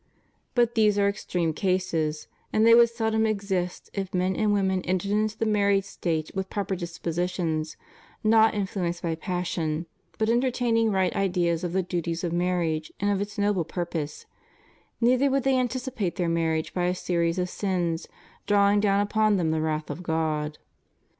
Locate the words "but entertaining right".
10.17-11.15